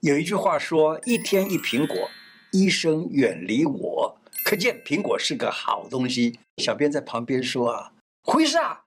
[0.00, 2.08] 有一句话说：“一天一苹果，
[2.52, 6.38] 医生远离我。”可见苹果是个好东西。
[6.62, 7.90] 小编在旁边说：“啊，
[8.22, 8.84] 胡医师啊，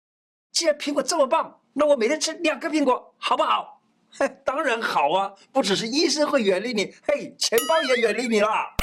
[0.54, 3.82] 既然苹果这么棒，那我每天吃两个苹果好不好？”
[4.18, 5.34] 嘿，当然好啊！
[5.52, 8.76] 不只是医生会远离你，嘿，钱包也远离你啦。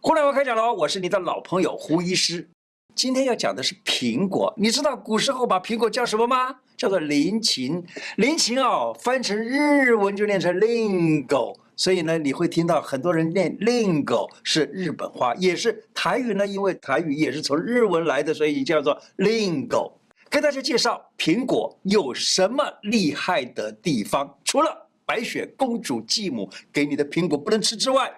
[0.00, 2.48] 胡乃文开讲了，我是你的老朋友胡医师。
[2.94, 4.52] 今天要讲的是苹果。
[4.56, 6.60] 你知道古时候把苹果叫什么吗？
[6.76, 7.82] 叫做林琴，
[8.16, 11.56] 林琴哦，翻成日文就念成 lingo。
[11.74, 19.92] 所以呢，你会听到很多人念 lingo 是日本话，也是台语呢，因为台语也是从日文来的，所以叫做 lingo。
[20.30, 28.12] 跟大家介绍苹果有什么厉害的地方，除了白雪公主继母给你的苹果不能吃之外。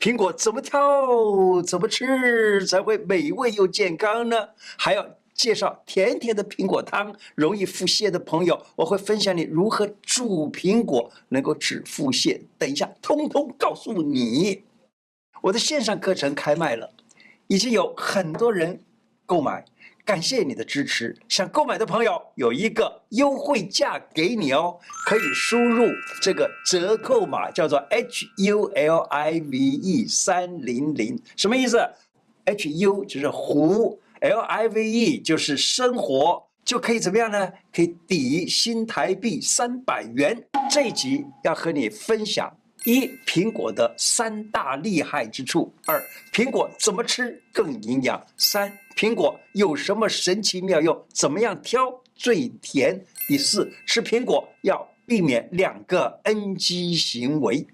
[0.00, 4.36] 苹果怎么挑、怎么吃才会美味又健康呢？
[4.76, 12.40] 还要介绍甜甜的苹果汤，容易腹泻的朋友，我会分享你如何煮苹果能够止腹泻。
[12.56, 14.62] 等一下，通通告诉你。
[15.42, 16.90] 我的线上课程开卖了，
[17.48, 18.80] 已经有很多人
[19.26, 19.64] 购买。
[20.06, 25.86] 感谢你的支持，想购买的朋友有一个优惠价给你哦，可以输入
[26.20, 31.80] 这个折扣码，叫做 H U L I V E 三零零，什么意思
[32.44, 37.52] ？H U 就是胡，L I V E 就是生活，就可以怎么样呢？
[37.70, 40.42] 可以抵新台币三百元。
[40.70, 42.50] 这一集要和你分享。
[42.86, 46.02] 一、苹果的三大厉害之处；二、
[46.32, 51.06] 苹果怎么吃更营养；三、苹果有什么神奇妙用？
[51.12, 51.82] 怎么样挑
[52.14, 52.98] 最甜？
[53.28, 57.66] 第四，吃苹果要避免两个 NG 行为。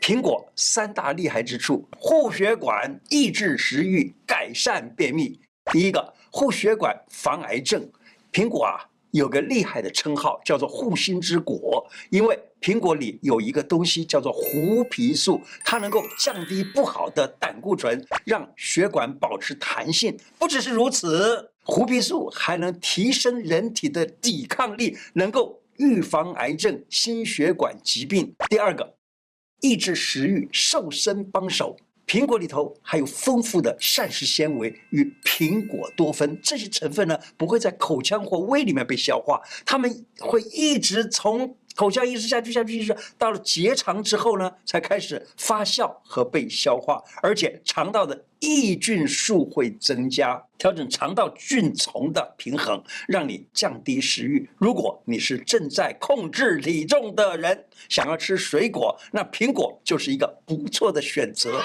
[0.00, 5.40] 苹果三大厉害之处：护血管、抑制食欲、改善便秘。
[5.74, 7.90] 第一个，护血管防癌症。
[8.32, 8.78] 苹果啊。
[9.10, 20.18] 有个厉害的称号叫做护心之果，因为苹果里有一个东西叫做槲皮素，它能够降低不好的胆固醇，让血管保持弹性。
[20.36, 28.34] 不只是如此，槲皮素还能提升人体的抵抗力，能够预防癌症、心血管疾病。
[28.50, 28.96] 第二个，
[29.60, 31.76] 抑制食欲、瘦身帮手。
[32.06, 54.48] 苹果里头还有丰富的膳食纤维与苹果多酚，这些成分呢，不会在口腔或胃里面被消化，它们会一直从口腔一直下去下去一直，到了结肠之后呢，才开始发酵和被消化，而且肠道的益菌数会增加，调整肠道菌丛的平衡，让你降低食欲。
[54.56, 61.60] 如果你是正在控制体重的人，想要吃水果，那苹果就是一个不错的选择。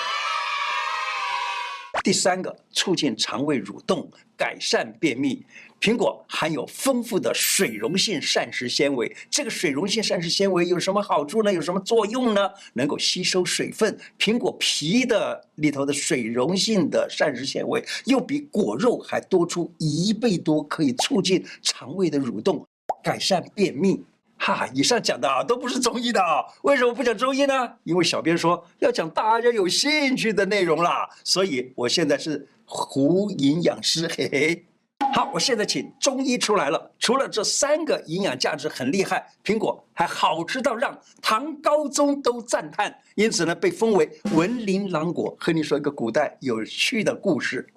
[2.04, 5.46] 第三个，促进肠胃蠕动，改善便秘。
[5.80, 9.16] 苹果含有丰富的水溶性膳食纤维。
[9.30, 11.54] 这个水溶性膳食纤维有什么好处呢？
[11.54, 12.50] 有什么作用呢？
[12.74, 13.98] 能够吸收水分。
[14.18, 22.66] 苹果皮的里头的水溶性的膳食纤维又比果肉还多出一倍多，可以促进肠胃的蠕动，
[23.02, 24.04] 改善便秘。
[24.40, 27.74] 哈，以上讲的啊都不是中医的啊，为什么不讲中医呢？
[27.84, 34.66] 因为小编说要讲大家有兴趣的内容啦，所以我现在是胡营养师，嘿嘿。
[35.14, 36.92] 好，我现在请中医出来了。
[37.00, 45.36] 除了这三个营养价值很厉害，苹果还好吃到让唐高宗都赞叹，因此呢被封为文林郎果。
[45.40, 47.68] 和你说一个古代有趣的故事，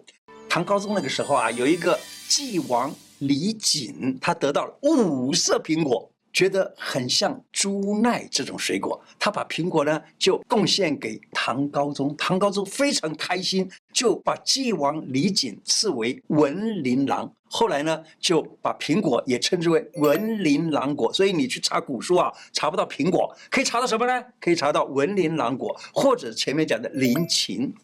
[0.49, 1.99] 唐高宗那个时候啊，有一个
[2.29, 6.12] 晋王李璟，他得到了五色苹果。
[6.33, 17.31] 觉得很像猪奈这种水果，他把苹果呢就贡献给唐高宗，唐高宗非常开心，就把晋王李璟赐为文林郎。
[17.45, 21.13] 后来呢就把苹果也称之为文林郎果。
[21.13, 24.25] 所以你去查古书啊，查不到苹果，可以查到什么呢？
[24.41, 27.75] 可以查到文林郎果，或者前面讲的麟禽。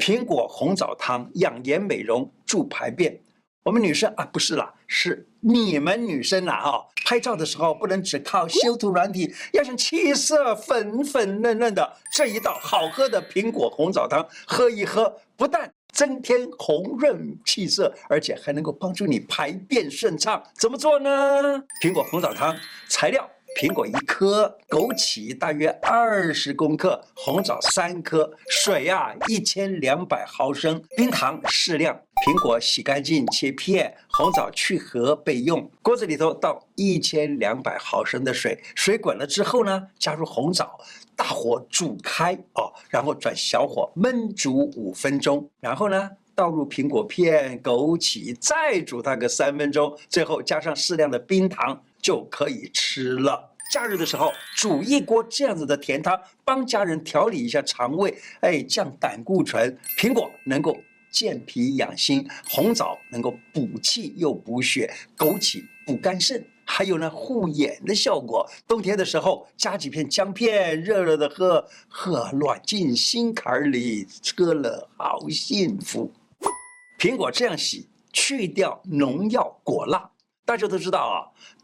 [0.00, 3.20] 苹果红枣汤养颜美容助排便。
[3.64, 6.86] 我们女生啊，不是啦，是你们女生啦啊！
[7.04, 20.40] 拍照的时候不能只靠修图软体，要想气色粉粉嫩嫩的，这一道好喝的苹果红枣汤，喝一喝，不但增添红润气色，而且还能够帮助你排便顺畅。
[20.54, 21.10] 怎么做呢？
[21.82, 22.56] 苹果红枣汤
[22.88, 23.28] 材料。
[23.54, 32.00] 苹果一颗，枸杞大约二十公克，红枣三颗，水啊一千两百毫升，冰糖适量。
[32.24, 35.68] 苹果洗干净切片，红枣去核备用。
[35.82, 40.78] 锅子里头倒一千两百毫升的水，水滚了之后呢，加入红枣，
[41.16, 51.82] 大火煮开哦，然后转小火焖煮五分钟，然后呢倒入苹果片、枸杞，再煮它个三分钟，最后加上适量的冰糖。
[52.02, 53.50] 就可以吃了。
[53.72, 59.78] 假日的时候煮一锅这样子的甜汤，帮家人调理一下肠胃，哎，降胆固醇。
[59.96, 60.76] 苹果能够
[61.12, 66.44] 健脾养心，红枣能够补气又补血，枸杞补肝肾。
[66.64, 68.48] 还有呢，护眼的效果。
[68.66, 74.06] 冬天的时候，加几片姜片，热热的喝，喝暖进心坎里，
[74.36, 76.10] 喝了好幸福。
[76.98, 80.10] 苹果这样洗，去掉农药果蜡。
[80.44, 81.16] 大家都知道啊，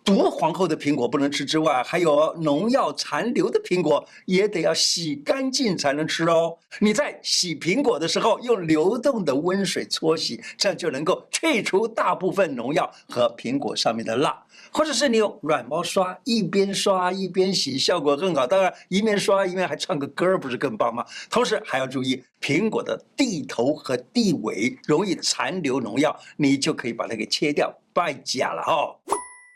[0.09, 6.57] 毒皇后的苹果不能吃之外，还有农药残留的苹果也得要洗干净才能吃哦。
[6.81, 14.43] 你在洗苹果的时候，用流动的温水搓洗，这样就能够去除大部分农药和苹果上面的蜡。
[14.73, 18.47] 或者是你用软毛刷，一边刷一边洗，效果更好。
[18.47, 21.05] 当然，一面刷一面还唱个歌，不是更棒吗？
[21.29, 27.71] 同时还要注意苹果的地头和地尾容易残留农药，你就可以把它给切掉。
[27.93, 28.97] 败家了哦！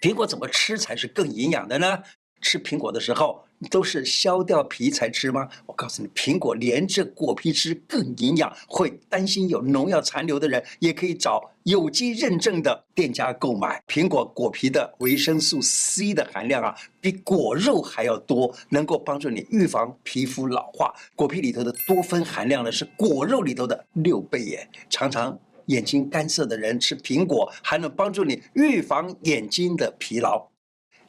[0.03, 2.03] 苹果怎么吃才是更营养的呢？
[2.41, 5.49] 吃苹果的时候都是削掉皮才吃吗？
[5.65, 8.53] 我告诉你，苹果连着果皮吃更营养。
[8.67, 13.81] 会担心有农药残留的人，也可以找有机认证的店家购买。
[13.87, 20.93] 苹果果皮的维生素 C 的含量啊，比果肉还要多，能够帮助你预防皮肤老化。
[21.15, 25.39] 果皮里头的多酚含量呢，是果肉里头的六倍耶，常常。
[25.73, 30.49] 眼睛干涩的人吃苹果，还能帮助你预防眼睛的疲劳。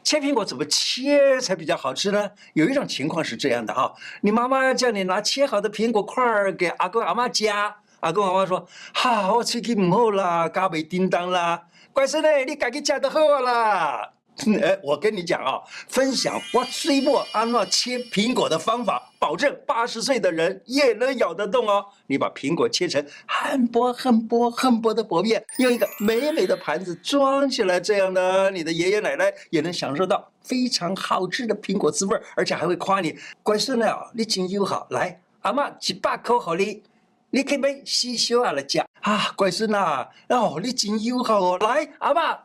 [0.04, 2.32] 切苹果怎么切才比较好吃呢？
[2.54, 14.14] 有一种情况是这样的哈，你妈妈叫你拿切好的苹果块儿给阿公阿妈夹，阿公阿妈说：“好，我喙齿不好啦，加袂叮当啦，乖孙嘞，你自己夹得好啦。”
[14.62, 21.86] 哎，我跟你讲啊，分享我水果安怎切苹果的方法，保证八十岁的人也能咬得动哦。
[22.08, 34.88] 你把苹果切成很薄、很薄、很薄的薄片，用一个美美的盘子装起来，这样呢，你的爷爷奶奶也能享受到非常好吃的苹果滋味，而且还会夸你乖孙了哦，你真友好。
[34.90, 36.82] 来，阿妈几把口好你，
[37.30, 41.58] 你可以买四小啊来吃啊，乖孙呐，哦，你真友好哦。
[41.60, 42.40] 来，阿妈。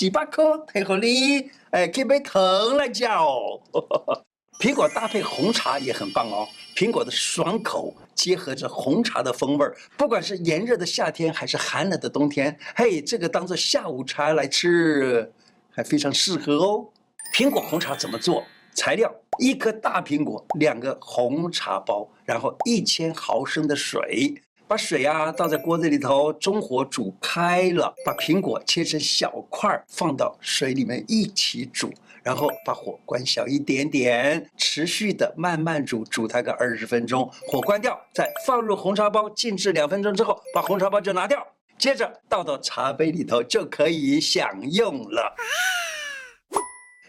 [0.00, 3.60] 几百颗配合你，哎，可以杯糖来嚼哦。
[4.58, 6.48] 苹果搭配红茶也很棒哦。
[6.74, 15.30] 苹果的爽口结合着红茶的风味儿，不管是炎热的夏天还是寒冷的冬天，嘿，这个当做下午茶来吃，
[15.70, 16.88] 还非常适合哦。
[17.34, 18.42] 苹果红茶怎么做？
[18.72, 24.40] 材料：一颗大苹果，两个红茶包，然后一千毫升的水。
[24.70, 41.44] 把水啊倒在锅子里头，中火煮开了，把苹果切成小块儿，放到水里面一起煮，然后把火关小一点点，持续的慢慢煮，煮它个二十分钟，火关掉，再放入红茶包，静置两分钟之后，把红茶包就拿掉，
[41.76, 45.34] 接着倒到茶杯里头就可以享用了。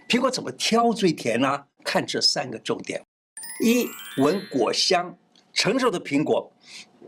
[0.09, 1.65] 苹果怎么挑最甜呢？
[1.83, 2.99] 看这三个重点：
[3.63, 3.87] 一、
[4.17, 5.15] 闻果香，
[5.53, 6.51] 成熟的苹果。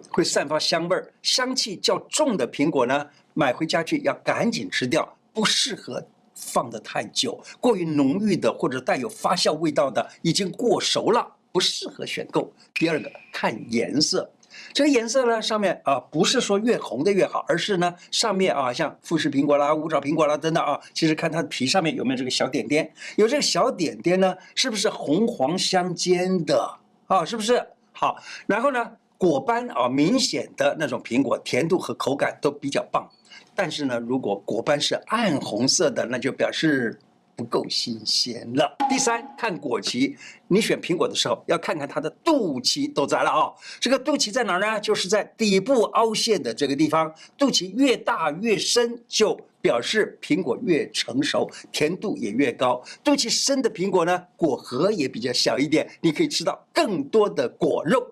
[0.09, 6.05] 会散发香味儿，香气较重的苹果呢，买回家去要赶紧吃掉，不适合
[6.35, 7.39] 放得太久。
[7.59, 12.51] 过于浓郁的或者带有发酵味道的，已经过熟了，不适合选购。
[12.75, 14.31] 第二个，看颜色，
[14.73, 26.77] 这个颜色呢，上面啊，不是说越红的越好，而是呢，上面啊，像富士苹果啦、五爪苹果啦等等啊，其实看它的皮上面有没有这个小点点，有这个小点点呢，是不是红黄相间的
[27.07, 27.25] 啊？
[27.25, 27.65] 是不是？
[27.91, 28.17] 好，
[28.47, 28.91] 然后呢？
[29.23, 33.09] 果斑啊，明显的那种苹果，甜度和口感都比较棒。
[33.55, 36.99] 但是呢，如果果斑是暗红色的，那就表示
[37.33, 38.75] 不够新鲜了。
[38.89, 40.13] 第三，看果脐，
[40.49, 43.49] 你选苹果的时候要看看它的肚脐都在了啊。
[43.79, 44.77] 这个肚脐在哪儿呢？
[44.81, 47.09] 就是在底部凹陷的这个地方。
[47.37, 52.83] 肚脐越大越深，就表示苹果越成熟，甜度也越高。
[53.01, 58.05] 肚脐深的苹果呢，果核也比较小一点，你可以吃到更多的果肉。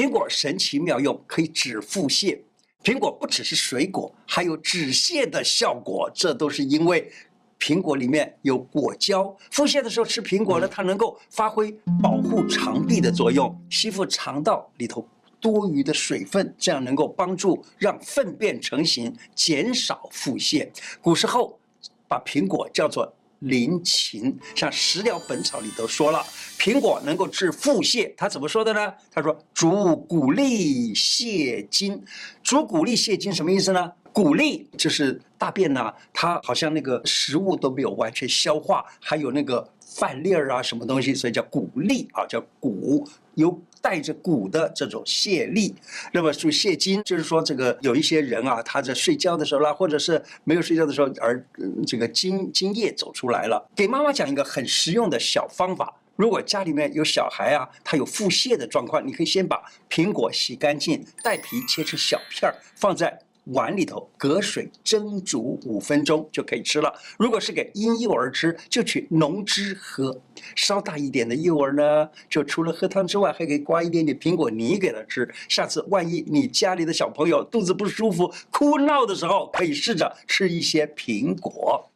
[0.00, 2.40] 苹果神奇妙用，可以止腹泻。
[2.82, 7.12] 苹果不只是水果，还有止泻的效果，这都是因为
[7.58, 9.36] 苹果里面有果胶。
[9.50, 11.70] 腹泻的时候吃苹果呢，它能够发挥
[12.02, 15.06] 保护肠壁的作用，吸附肠道里头
[15.38, 20.66] 多余的水分，这样能够帮助让粪便成型，减少腹泻。
[21.02, 21.60] 古时候
[22.08, 26.24] 把苹果叫做临芩，像《食疗本草》里头说了，
[26.58, 28.12] 苹果能够治腹泻。
[28.16, 28.92] 他怎么说的呢？
[29.12, 32.02] 他说：“主谷粒泻精。”
[32.42, 33.92] 主谷粒泻精什么意思呢？
[34.12, 43.08] 谷粒就是大便呐、它好像那个食物都没有完全消化，还有那个饭粒儿啊，什么东西，所以叫谷粒啊，叫谷，
[43.40, 45.74] 有带着骨的这种泄力。
[46.12, 51.44] 那么就泄精，就是说这个有一些人啊，他在睡觉的时候啦，或者是没有睡觉的时候，而
[51.86, 53.68] 这个精精液走出来了。
[53.74, 55.96] 给妈妈讲一个很实用的小方法。
[56.16, 66.92] 如果家里面有小孩啊，他有腹泻的状况，你可以先把苹果洗干净，带皮切成小片儿，放在碗里头，隔水蒸煮五分钟就可以吃了。
[67.18, 70.20] 如果是给婴幼儿吃，就取浓汁喝。
[70.54, 75.28] 稍大一点的幼儿呢，就除了喝汤之外，还可以刮一点点苹果泥给他吃。
[75.48, 81.90] 下次万一你家里的小朋友肚子不舒服、哭闹的时候，可以试着吃一些苹果。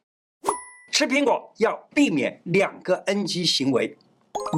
[0.90, 3.96] 吃苹果要避免两个 NG 行为。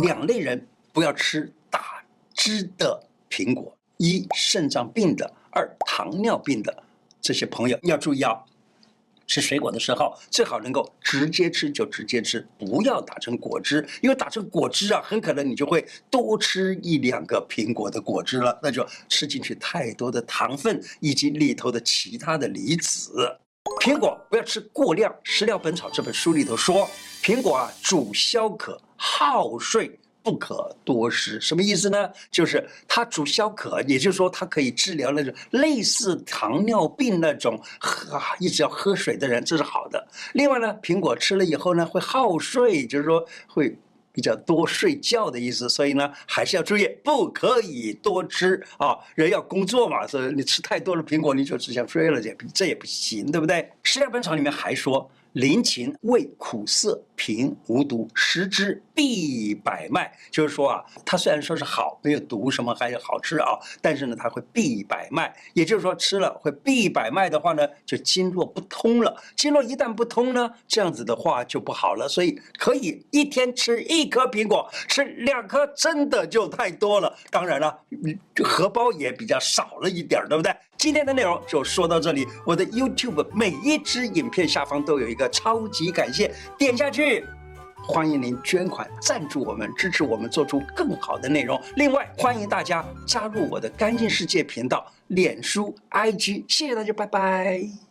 [0.02, 2.02] 两类人不要吃打
[2.34, 6.82] 汁的苹果：一肾脏病的，二糖尿病的。
[7.22, 8.36] 这些朋友要注意啊，
[9.26, 23.38] 吃水果的时候最好能够直接吃就直接吃，不要打成果汁，因为打成果汁啊，很可能你就会多吃一两个苹果的果汁了，那就吃进去太多的糖分以及里头的其他的离子。
[23.80, 26.88] 苹果不要吃过量，《食疗本草》这本书里头说，
[27.22, 28.78] 苹果啊主消渴。
[28.98, 32.10] 好睡不可多食，什么意思呢？
[32.32, 40.04] 就是它主消渴，也就是说它可以治疗那种类似糖尿病那种喝一直要喝水的人，这是好的。
[40.32, 43.78] 另外呢，苹果吃了以后呢，会好睡，就是说会
[44.10, 45.68] 比较多睡觉的意思。
[45.68, 48.98] 所以呢，还是要注意，不可以多吃啊。
[49.14, 53.58] 人要工作嘛，所以你吃太多的苹果，你就只想睡了，这这也不行，对不对？
[53.84, 55.08] 《食疗本草》里面还说。
[55.36, 60.10] 临芹味苦涩，平无毒，食之必百脉。
[60.30, 63.48] 就是说啊，它虽然说是好，没有毒，什么还是好吃啊，
[63.82, 65.36] 但是呢，它会闭百脉。
[65.52, 69.14] 也就是说，吃了会闭百脉的话呢，就经络不通了。
[69.36, 72.08] 经络一旦不通呢，这样子的话就不好了。
[72.08, 77.14] 所以可以一天吃一颗苹果，吃两颗真的就太多了。
[77.30, 77.78] 当然了，
[78.42, 80.50] 荷包也比较少了一点，对不对？
[80.78, 82.26] 今天的内容就说到这里。
[82.46, 87.24] 我的 YouTube 每一支影片下方都有一个超级感谢，点下去，
[87.86, 91.60] 欢迎您捐款赞助我们，支持我们做出更好的内容。
[91.76, 96.44] 另外，欢迎大家加入我的干净世界频道、脸书、IG。
[96.48, 97.85] 谢谢大家，拜拜。